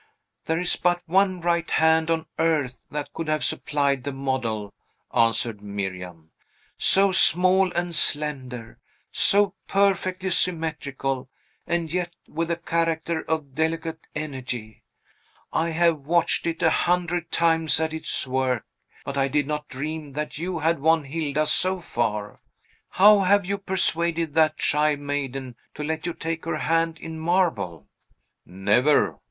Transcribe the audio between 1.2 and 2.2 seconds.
right hand